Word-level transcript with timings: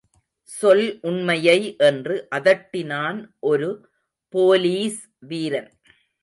சொல் 0.49 0.87
உண்மையை 1.01 1.75
என்று 1.77 2.15
அதட்டினான் 2.35 3.19
ஒரு 3.39 3.69
போலீஸ் 4.33 4.99
வீரன். 5.19 5.71